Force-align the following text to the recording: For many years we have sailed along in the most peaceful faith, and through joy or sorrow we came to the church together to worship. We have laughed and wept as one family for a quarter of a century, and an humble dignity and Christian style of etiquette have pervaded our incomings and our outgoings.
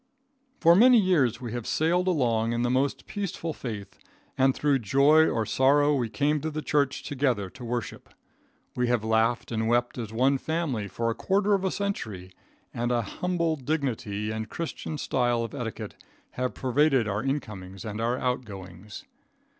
For 0.59 0.75
many 0.75 0.97
years 0.97 1.39
we 1.39 1.51
have 1.51 1.67
sailed 1.67 2.07
along 2.07 2.53
in 2.53 2.63
the 2.63 2.71
most 2.71 3.05
peaceful 3.05 3.53
faith, 3.53 3.99
and 4.35 4.55
through 4.55 4.79
joy 4.79 5.27
or 5.27 5.45
sorrow 5.45 5.93
we 5.93 6.09
came 6.09 6.41
to 6.41 6.49
the 6.49 6.63
church 6.63 7.03
together 7.03 7.51
to 7.51 7.63
worship. 7.63 8.09
We 8.75 8.87
have 8.87 9.03
laughed 9.03 9.51
and 9.51 9.67
wept 9.67 9.99
as 9.99 10.11
one 10.11 10.39
family 10.39 10.87
for 10.87 11.11
a 11.11 11.13
quarter 11.13 11.53
of 11.53 11.63
a 11.63 11.69
century, 11.69 12.31
and 12.73 12.91
an 12.91 13.03
humble 13.03 13.55
dignity 13.55 14.31
and 14.31 14.49
Christian 14.49 14.97
style 14.97 15.43
of 15.43 15.53
etiquette 15.53 15.97
have 16.31 16.55
pervaded 16.55 17.07
our 17.07 17.21
incomings 17.21 17.85
and 17.85 18.01
our 18.01 18.17
outgoings. 18.17 19.03